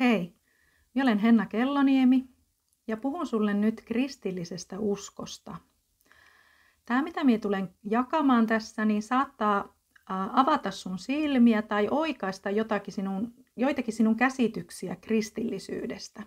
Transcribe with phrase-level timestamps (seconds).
[0.00, 0.34] Hei,
[0.94, 2.28] minä olen Henna Kelloniemi
[2.86, 5.56] ja puhun sulle nyt kristillisestä uskosta.
[6.84, 9.76] Tämä, mitä minä tulen jakamaan tässä, niin saattaa
[10.32, 16.22] avata sun silmiä tai oikaista jotakin sinun, joitakin sinun käsityksiä kristillisyydestä.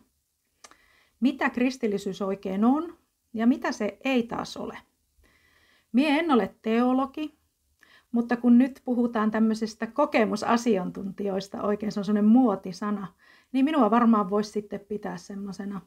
[1.20, 2.98] Mitä kristillisyys oikein on
[3.34, 4.78] ja mitä se ei taas ole.
[5.92, 7.38] Mie en ole teologi,
[8.12, 13.08] mutta kun nyt puhutaan tämmöisestä kokemusasiantuntijoista, oikein se on semmoinen muotisana,
[13.52, 15.82] niin minua varmaan voisi sitten pitää semmoisena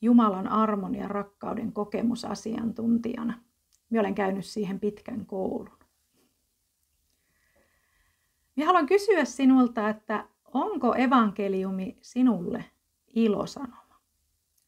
[0.00, 3.40] Jumalan armon ja rakkauden kokemusasiantuntijana.
[3.90, 5.78] Minä olen käynyt siihen pitkän koulun.
[8.56, 12.64] Minä haluan kysyä sinulta, että onko evankeliumi sinulle
[13.14, 14.00] ilosanoma?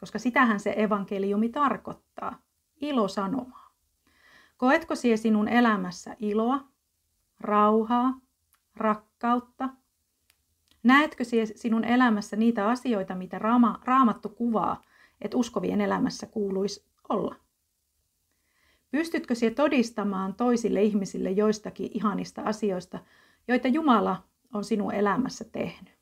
[0.01, 2.43] Koska sitähän se evankeliumi tarkoittaa,
[2.81, 3.75] ilosanomaa.
[4.57, 6.69] Koetko sie sinun elämässä iloa,
[7.41, 8.21] rauhaa,
[8.77, 9.69] rakkautta?
[10.89, 11.25] Näetkö
[11.55, 14.83] sinun elämässä niitä asioita, mitä raama, raamattu kuvaa,
[15.21, 17.35] että uskovien elämässä kuuluisi olla?
[18.91, 22.99] Pystytkö sie todistamaan toisille ihmisille joistakin ihanista asioista,
[23.49, 25.95] joita Jumala on sinun elämässä tehnyt?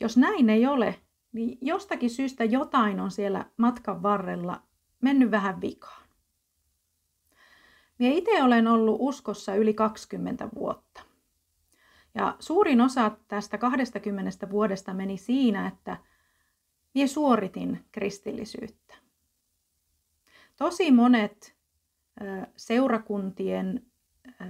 [0.00, 0.94] Jos näin ei ole,
[1.32, 4.62] niin jostakin syystä jotain on siellä matkan varrella
[5.00, 6.02] mennyt vähän vikaan.
[7.98, 11.11] Minä itse olen ollut uskossa yli 20 vuotta.
[12.14, 15.96] Ja suurin osa tästä 20 vuodesta meni siinä, että
[16.94, 18.94] minä suoritin kristillisyyttä.
[20.56, 21.54] Tosi monet
[22.56, 23.86] seurakuntien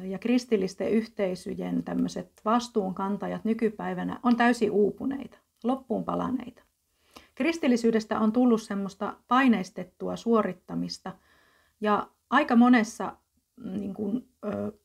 [0.03, 6.63] ja kristillisten yhteisöjen tämmöiset vastuunkantajat nykypäivänä on täysin uupuneita, loppuun palaneita.
[7.35, 11.13] Kristillisyydestä on tullut semmoista paineistettua suorittamista
[11.81, 13.17] ja aika monessa
[13.57, 14.29] mm, niin kuin,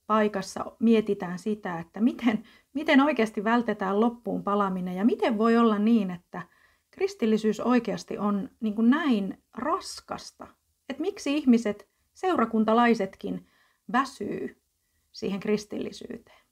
[0.08, 6.12] paikassa mietitään sitä, että miten, miten oikeasti vältetään loppuun palaminen ja miten voi olla niin,
[6.12, 6.42] että
[6.92, 10.48] kristillisyys oikeasti on niin kuin näin raskasta.
[10.90, 13.48] Että miksi ihmiset, seurakuntalaisetkin,
[13.92, 14.62] väsyy
[15.12, 16.48] siihen kristillisyyteen.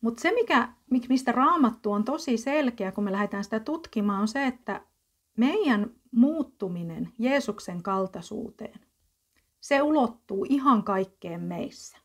[0.00, 0.68] Mutta se, mikä,
[1.08, 4.84] mistä raamattu on tosi selkeä, kun me lähdetään sitä tutkimaan, on se, että
[5.36, 8.80] meidän muuttuminen Jeesuksen kaltaisuuteen,
[9.68, 11.98] se ulottuu ihan kaikkeen meissä.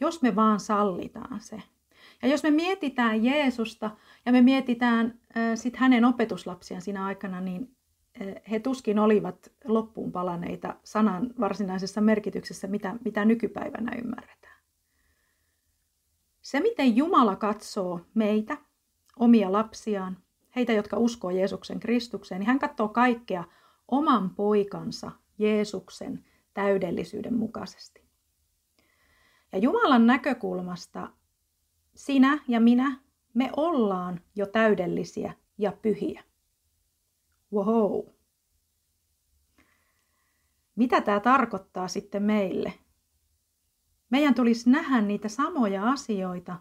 [0.00, 1.62] Jos me vaan sallitaan se.
[2.22, 3.90] Ja jos me mietitään Jeesusta
[4.26, 5.06] ja me mietitään
[5.36, 7.76] äh, sit hänen opetuslapsiaan siinä aikana, niin
[8.50, 14.62] he tuskin olivat loppuun palaneita sanan varsinaisessa merkityksessä, mitä, mitä nykypäivänä ymmärretään.
[16.42, 18.58] Se, miten Jumala katsoo meitä,
[19.16, 20.16] omia lapsiaan,
[20.56, 23.44] heitä, jotka uskoo Jeesuksen Kristukseen, niin hän katsoo kaikkea
[23.88, 25.12] oman poikansa
[25.42, 28.02] Jeesuksen täydellisyyden mukaisesti.
[29.52, 31.10] Ja Jumalan näkökulmasta
[31.94, 33.00] sinä ja minä,
[33.34, 36.24] me ollaan jo täydellisiä ja pyhiä.
[37.52, 38.06] Wow.
[40.76, 42.72] Mitä tämä tarkoittaa sitten meille?
[44.10, 46.56] Meidän tulisi nähdä niitä samoja asioita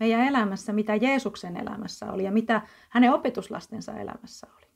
[0.00, 4.66] meidän elämässä, mitä Jeesuksen elämässä oli ja mitä hänen opetuslastensa elämässä oli.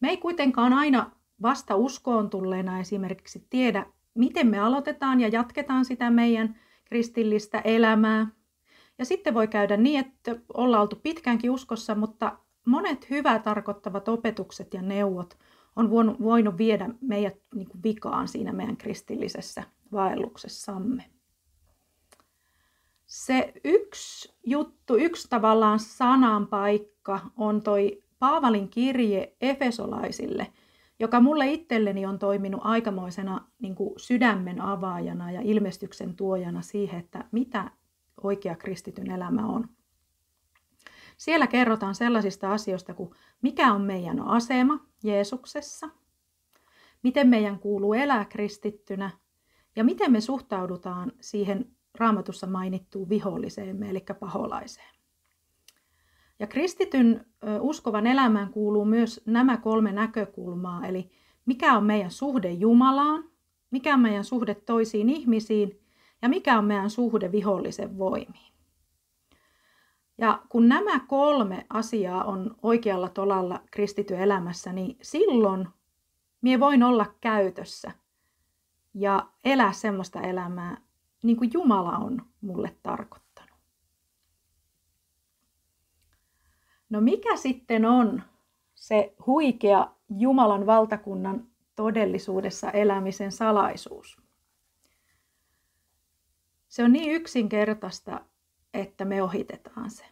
[0.00, 1.10] Me ei kuitenkaan aina
[1.42, 8.26] vasta uskoon tulleena esimerkiksi tiedä, miten me aloitetaan ja jatketaan sitä meidän kristillistä elämää.
[8.98, 14.74] Ja sitten voi käydä niin, että ollaan oltu pitkäänkin uskossa, mutta monet hyvää tarkoittavat opetukset
[14.74, 15.38] ja neuvot
[15.76, 15.90] on
[16.22, 21.04] voinut viedä meidät niin kuin vikaan siinä meidän kristillisessä vaelluksessamme.
[23.06, 30.46] Se yksi juttu, yksi tavallaan sananpaikka on toi Paavalin kirje Efesolaisille,
[30.98, 37.24] joka mulle itselleni on toiminut aikamoisena niin kuin sydämen avaajana ja ilmestyksen tuojana siihen, että
[37.32, 37.70] mitä
[38.22, 39.68] oikea kristityn elämä on.
[41.16, 43.10] Siellä kerrotaan sellaisista asioista kuin
[43.42, 45.88] mikä on meidän asema Jeesuksessa,
[47.02, 49.10] miten meidän kuuluu elää kristittynä
[49.76, 55.01] ja miten me suhtaudutaan siihen raamatussa mainittuun viholliseen, eli paholaiseen.
[56.42, 57.26] Ja kristityn
[57.60, 61.10] uskovan elämään kuuluu myös nämä kolme näkökulmaa, eli
[61.46, 63.24] mikä on meidän suhde Jumalaan,
[63.70, 65.80] mikä on meidän suhde toisiin ihmisiin
[66.22, 68.52] ja mikä on meidän suhde vihollisen voimiin.
[70.18, 75.68] Ja kun nämä kolme asiaa on oikealla tolalla kristityn elämässä, niin silloin
[76.40, 77.92] minä voin olla käytössä
[78.94, 80.76] ja elää semmoista elämää,
[81.22, 83.21] niin kuin Jumala on mulle tarkoittanut.
[86.92, 88.22] No mikä sitten on
[88.74, 91.46] se huikea Jumalan valtakunnan
[91.76, 94.20] todellisuudessa elämisen salaisuus?
[96.68, 98.20] Se on niin yksinkertaista,
[98.74, 100.04] että me ohitetaan se.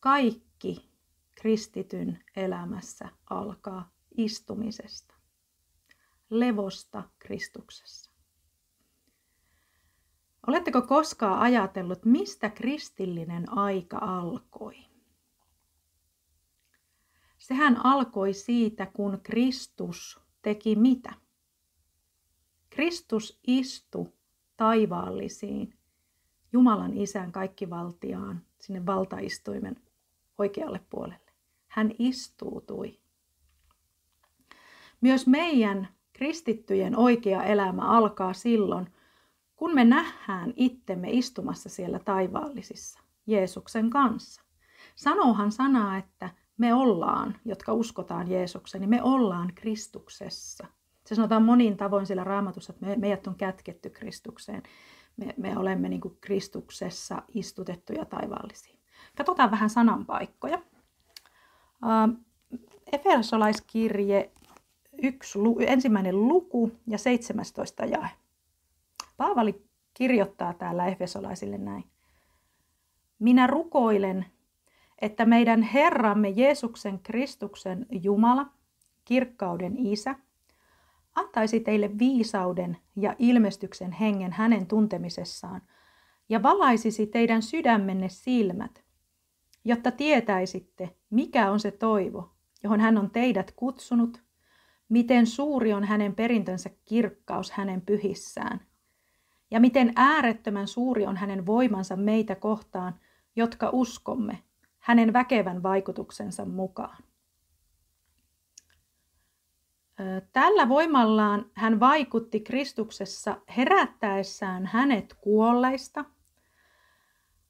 [0.00, 0.90] Kaikki
[1.34, 5.14] kristityn elämässä alkaa istumisesta,
[6.30, 8.10] levosta Kristuksessa.
[10.46, 14.87] Oletteko koskaan ajatellut, mistä kristillinen aika alkoi?
[17.48, 21.12] Sehän alkoi siitä, kun Kristus teki mitä?
[22.70, 24.12] Kristus istui
[24.56, 25.74] taivaallisiin,
[26.52, 29.76] Jumalan isän kaikkivaltiaan, sinne valtaistuimen
[30.38, 31.32] oikealle puolelle.
[31.66, 32.98] Hän istuutui.
[35.00, 38.92] Myös meidän kristittyjen oikea elämä alkaa silloin,
[39.56, 44.42] kun me nähdään itsemme istumassa siellä taivaallisissa Jeesuksen kanssa.
[44.96, 50.66] Sanoohan sanaa, että me ollaan, jotka uskotaan Jeesukseen, niin me ollaan Kristuksessa.
[51.06, 54.62] Se sanotaan monin tavoin sillä raamatussa, että me, meidät on kätketty Kristukseen.
[55.16, 58.78] Me, me olemme niin Kristuksessa istutettuja taivaallisiin.
[59.16, 60.58] Katsotaan vähän sananpaikkoja.
[61.82, 62.24] Uh,
[62.92, 64.32] Efesolaiskirje
[65.02, 68.08] yksi, ensimmäinen luku ja 17 jae.
[69.16, 69.64] Paavali
[69.94, 71.84] kirjoittaa täällä Efesolaisille näin.
[73.18, 74.26] Minä rukoilen,
[75.02, 78.46] että meidän Herramme Jeesuksen Kristuksen Jumala,
[79.04, 80.14] kirkkauden Isä,
[81.14, 85.62] antaisi teille viisauden ja ilmestyksen hengen hänen tuntemisessaan
[86.28, 88.84] ja valaisisi teidän sydämenne silmät,
[89.64, 92.30] jotta tietäisitte, mikä on se toivo,
[92.62, 94.22] johon hän on teidät kutsunut,
[94.88, 98.60] miten suuri on hänen perintönsä kirkkaus hänen pyhissään,
[99.50, 103.00] ja miten äärettömän suuri on hänen voimansa meitä kohtaan,
[103.36, 104.38] jotka uskomme,
[104.78, 107.04] hänen väkevän vaikutuksensa mukaan.
[110.32, 116.04] Tällä voimallaan hän vaikutti Kristuksessa herättäessään hänet kuolleista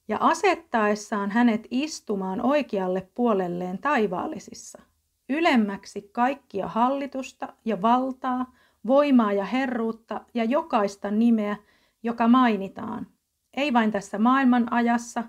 [0.08, 4.82] ja asettaessaan hänet istumaan oikealle puolelleen taivaallisissa,
[5.28, 8.54] ylemmäksi kaikkia hallitusta ja valtaa,
[8.86, 11.56] voimaa ja herruutta ja jokaista nimeä,
[12.02, 13.06] joka mainitaan,
[13.54, 15.24] ei vain tässä maailman ajassa,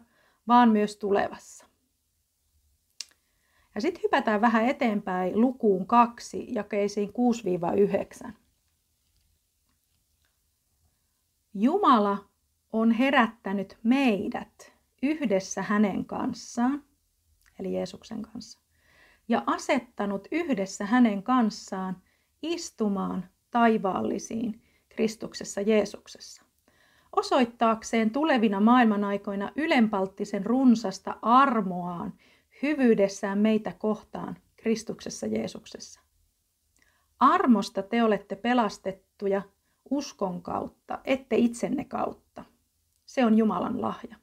[0.48, 1.69] vaan myös tulevassa.
[3.79, 7.09] Ja sitten hypätään vähän eteenpäin lukuun kaksi, jakeisiin
[8.27, 8.31] 6-9.
[11.53, 12.17] Jumala
[12.73, 14.73] on herättänyt meidät
[15.03, 16.83] yhdessä hänen kanssaan,
[17.59, 18.59] eli Jeesuksen kanssa,
[19.27, 21.97] ja asettanut yhdessä hänen kanssaan
[22.41, 26.43] istumaan taivaallisiin Kristuksessa Jeesuksessa
[27.15, 32.13] osoittaakseen tulevina maailmanaikoina ylenpalttisen runsasta armoaan
[32.61, 36.01] hyvyydessään meitä kohtaan Kristuksessa Jeesuksessa.
[37.19, 39.41] Armosta te olette pelastettuja
[39.89, 42.45] uskon kautta, ette itsenne kautta.
[43.06, 44.15] Se on Jumalan lahja.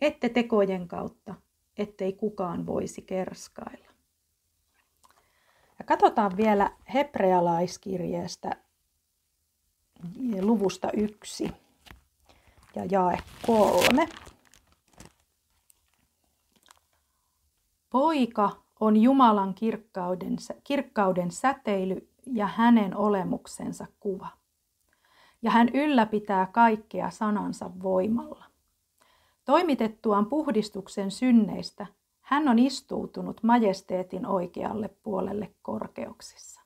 [0.00, 1.34] Ette tekojen kautta,
[1.76, 3.88] ettei kukaan voisi kerskailla.
[5.78, 8.50] Ja katsotaan vielä hebrealaiskirjeestä
[10.40, 11.50] luvusta yksi
[12.74, 14.08] ja jae kolme.
[17.94, 18.50] Poika
[18.80, 24.28] on Jumalan kirkkauden, kirkkauden säteily ja hänen olemuksensa kuva.
[25.42, 28.44] Ja hän ylläpitää kaikkea sanansa voimalla.
[29.44, 31.86] Toimitettuaan puhdistuksen synneistä,
[32.20, 36.60] hän on istuutunut majesteetin oikealle puolelle korkeuksissa.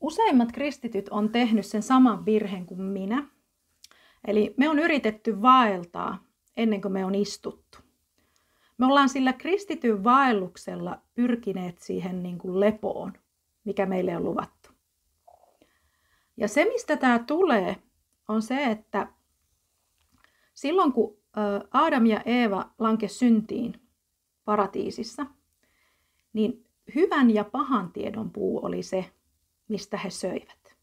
[0.00, 3.33] Useimmat kristityt on tehnyt sen saman virheen kuin minä.
[4.26, 6.24] Eli me on yritetty vaeltaa
[6.56, 7.78] ennen kuin me on istuttu.
[8.78, 13.12] Me ollaan sillä kristityn vaelluksella pyrkineet siihen niin kuin lepoon,
[13.64, 14.70] mikä meille on luvattu.
[16.36, 17.76] Ja se, mistä tämä tulee,
[18.28, 19.08] on se, että
[20.54, 21.18] silloin kun
[21.70, 23.80] Adam ja Eeva lanke syntiin
[24.44, 25.26] paratiisissa,
[26.32, 29.12] niin hyvän ja pahan tiedon puu oli se,
[29.68, 30.76] mistä he söivät.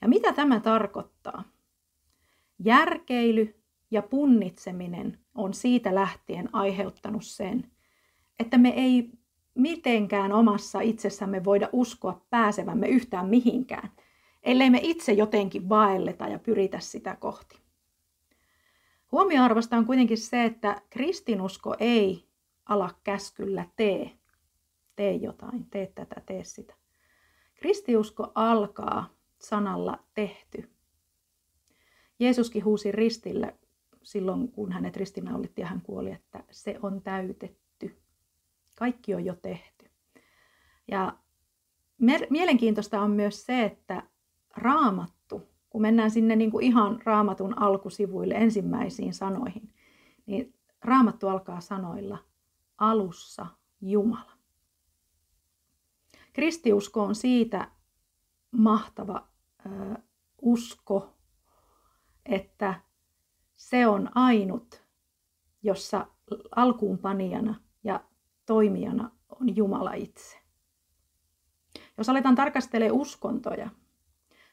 [0.00, 1.51] Ja mitä tämä tarkoittaa?
[2.64, 3.54] Järkeily
[3.90, 7.70] ja punnitseminen on siitä lähtien aiheuttanut sen,
[8.40, 9.10] että me ei
[9.54, 13.90] mitenkään omassa itsessämme voida uskoa pääsevämme yhtään mihinkään,
[14.42, 17.58] ellei me itse jotenkin vaelleta ja pyritä sitä kohti.
[19.12, 22.28] Huomioarvosta on kuitenkin se, että kristinusko ei
[22.66, 24.10] ala käskyllä tee.
[24.96, 26.74] Tee jotain, tee tätä, tee sitä.
[27.54, 30.71] Kristiusko alkaa sanalla tehty.
[32.22, 33.52] Jeesuskin huusi ristillä
[34.02, 38.02] silloin, kun hänet ristinaulitti ja hän kuoli, että se on täytetty.
[38.78, 39.90] Kaikki on jo tehty.
[40.88, 41.16] Ja
[42.30, 44.02] mielenkiintoista on myös se, että
[44.56, 49.74] raamattu, kun mennään sinne niin kuin ihan raamatun alkusivuille ensimmäisiin sanoihin,
[50.26, 52.18] niin raamattu alkaa sanoilla
[52.78, 53.46] alussa
[53.80, 54.32] Jumala.
[56.32, 57.70] Kristiusko on siitä
[58.50, 59.28] mahtava
[59.66, 59.68] ö,
[60.42, 61.14] usko,
[62.26, 62.80] että
[63.56, 64.82] se on ainut,
[65.62, 66.06] jossa
[66.56, 68.04] alkuunpanijana ja
[68.46, 69.10] toimijana
[69.40, 70.38] on Jumala itse.
[71.98, 73.70] Jos aletaan tarkastelemaan uskontoja,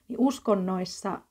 [0.07, 1.21] niin uskonnoissa äh,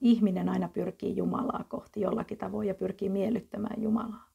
[0.00, 4.28] ihminen aina pyrkii Jumalaa kohti jollakin tavoin ja pyrkii miellyttämään Jumalaa.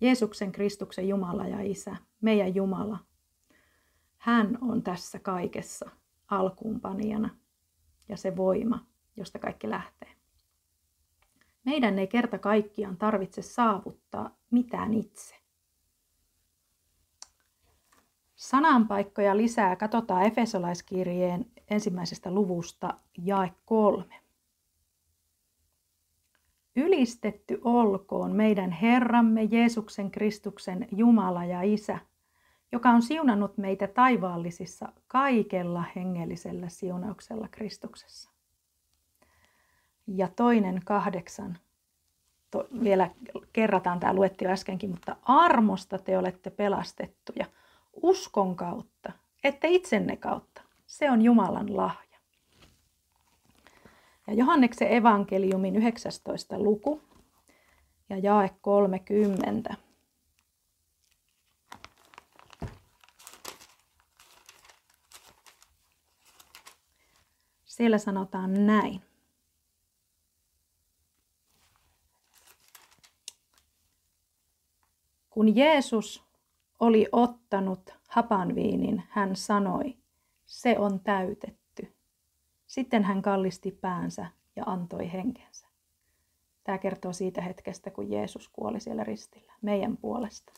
[0.00, 2.98] Jeesuksen Kristuksen Jumala ja Isä, meidän Jumala,
[4.16, 5.90] hän on tässä kaikessa
[6.28, 7.30] alkuunpanijana
[8.08, 10.17] ja se voima, josta kaikki lähtee.
[11.64, 15.34] Meidän ei kerta kaikkiaan tarvitse saavuttaa mitään itse.
[18.36, 24.14] Sananpaikkoja lisää katsotaan Efesolaiskirjeen ensimmäisestä luvusta jae kolme.
[26.76, 31.98] Ylistetty olkoon meidän Herramme Jeesuksen Kristuksen Jumala ja Isä,
[32.72, 38.37] joka on siunannut meitä taivaallisissa kaikella hengellisellä siunauksella Kristuksessa.
[40.16, 41.58] Ja toinen kahdeksan,
[42.50, 43.10] to, vielä
[43.52, 47.46] kerrataan tämä luettio äskenkin, mutta armosta te olette pelastettuja
[48.02, 49.12] uskon kautta,
[49.44, 50.62] ette itsenne kautta.
[50.86, 52.18] Se on Jumalan lahja.
[54.26, 56.58] Ja Johanneksen evankeliumin 19.
[56.58, 57.02] luku
[58.08, 59.74] ja jae 30.
[67.64, 69.02] Siellä sanotaan näin.
[75.38, 76.24] Kun Jeesus
[76.80, 79.96] oli ottanut hapanviinin, hän sanoi,
[80.46, 81.96] se on täytetty.
[82.66, 84.26] Sitten hän kallisti päänsä
[84.56, 85.66] ja antoi henkensä.
[86.64, 90.52] Tämä kertoo siitä hetkestä, kun Jeesus kuoli siellä ristillä, meidän puolesta.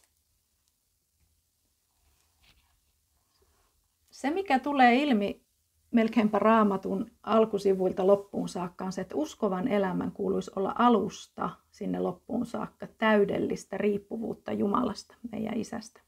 [4.11, 5.43] Se, mikä tulee ilmi
[5.91, 12.47] melkeinpä raamatun alkusivuilta loppuun saakka on se, että uskovan elämän kuuluisi olla alusta sinne loppuun
[12.47, 16.01] saakka täydellistä riippuvuutta Jumalasta, meidän isästä.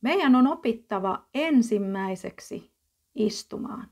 [0.00, 2.70] Meidän on opittava ensimmäiseksi
[3.14, 3.88] istumaan.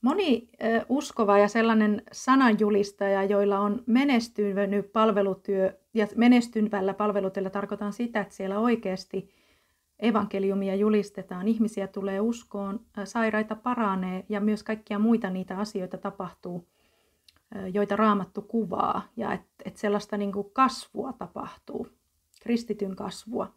[0.00, 0.48] Moni
[0.88, 8.58] uskova ja sellainen sananjulistaja, joilla on menestynyt palvelutyö, ja menestyvällä palvelutyöllä tarkoitan sitä, että siellä
[8.58, 9.28] oikeasti
[9.98, 16.68] evankeliumia julistetaan, ihmisiä tulee uskoon, sairaita paranee ja myös kaikkia muita niitä asioita tapahtuu,
[17.72, 21.88] joita raamattu kuvaa ja että et sellaista niin kuin kasvua tapahtuu,
[22.42, 23.52] kristityn kasvua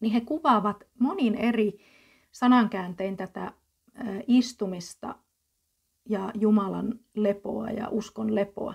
[0.00, 1.78] niin he kuvaavat monin eri
[2.32, 3.52] sanankääntein tätä
[4.26, 5.14] istumista
[6.08, 8.74] ja Jumalan lepoa ja uskon lepoa.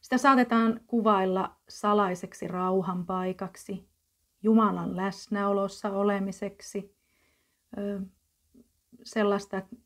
[0.00, 3.89] Sitä saatetaan kuvailla salaiseksi rauhan paikaksi,
[4.42, 6.94] Jumalan läsnäolossa olemiseksi,
[9.02, 9.76] sellaista, että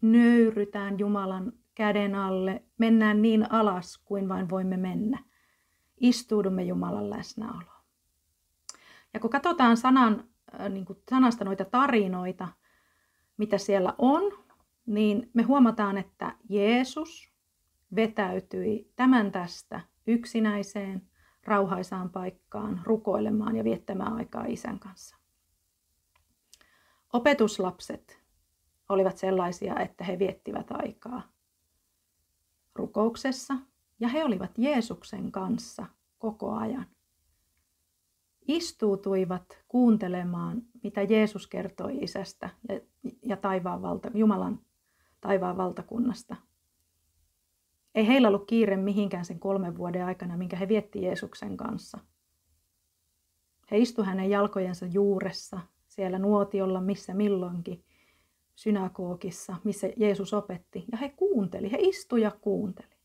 [0.00, 5.24] nöyrytään Jumalan käden alle, mennään niin alas kuin vain voimme mennä.
[6.00, 7.84] Istuudumme Jumalan läsnäoloon.
[9.14, 10.24] Ja kun katsotaan sanan,
[10.68, 12.48] niin kuin sanasta noita tarinoita,
[13.36, 14.22] mitä siellä on,
[14.86, 17.32] niin me huomataan, että Jeesus
[17.96, 21.02] vetäytyi tämän tästä yksinäiseen,
[21.46, 25.16] rauhaisaan paikkaan rukoilemaan ja viettämään aikaa isän kanssa.
[27.12, 28.22] Opetuslapset
[28.88, 31.22] olivat sellaisia, että he viettivät aikaa
[32.74, 33.54] rukouksessa
[34.00, 35.86] ja he olivat Jeesuksen kanssa
[36.18, 36.86] koko ajan
[38.48, 42.80] istuutuivat kuuntelemaan, mitä Jeesus kertoi isästä ja,
[43.22, 44.60] ja taivaan valta, Jumalan
[45.20, 46.36] taivaan valtakunnasta.
[47.96, 51.98] Ei heillä ollut kiire mihinkään sen kolmen vuoden aikana, minkä he vietti Jeesuksen kanssa.
[53.70, 57.84] He istu hänen jalkojensa juuressa, siellä nuotiolla, missä milloinkin,
[58.54, 60.84] synagogissa, missä Jeesus opetti.
[60.92, 62.96] Ja he kuunteli, he istu ja kuunteli.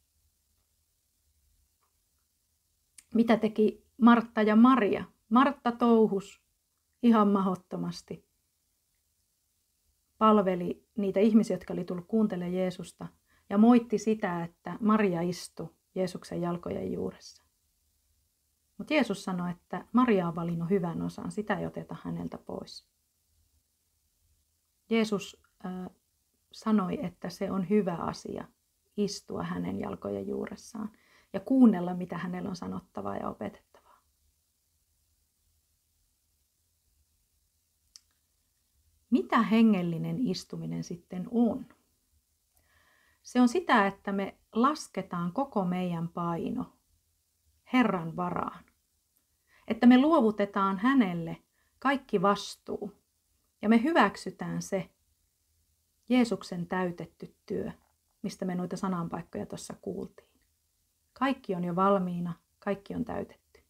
[3.14, 5.04] Mitä teki Martta ja Maria?
[5.30, 6.42] Martta touhus
[7.04, 8.26] ihan mahottomasti.
[10.18, 13.08] Palveli niitä ihmisiä, jotka oli tullut kuuntelemaan Jeesusta
[13.52, 17.44] ja moitti sitä, että Maria istui Jeesuksen jalkojen juuressa.
[18.78, 22.88] Mutta Jeesus sanoi, että Maria on valinnut hyvän osan, sitä ei oteta häneltä pois.
[24.90, 25.90] Jeesus äh,
[26.52, 28.48] sanoi, että se on hyvä asia
[28.98, 30.92] istua hänen jalkojen juuressaan
[31.34, 34.02] ja kuunnella, mitä hänellä on sanottavaa ja opetettavaa.
[39.10, 41.66] mitä hengellinen istuminen sitten on?
[43.24, 46.78] Se on sitä, että me lasketaan koko meidän paino
[47.74, 48.66] Herran varaan.
[49.68, 51.38] Että me luovutetaan hänelle
[51.80, 53.02] kaikki vastuu
[53.62, 54.90] ja me hyväksytään se
[56.10, 57.72] Jeesuksen täytetty työ,
[58.22, 60.30] mistä me noita sananpaikkoja tuossa kuultiin.
[61.14, 63.64] Kaikki on jo valmiina, kaikki on täytetty.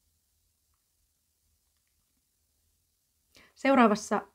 [3.56, 4.28] Seuraavassa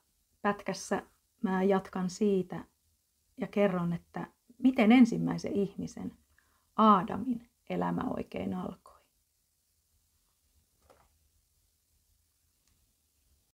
[0.42, 1.02] pätkässä
[1.42, 2.64] mä jatkan siitä
[3.36, 4.26] ja kerron, että
[4.58, 6.12] miten ensimmäisen ihmisen,
[6.76, 8.85] Aadamin, elämä oikein alkoi.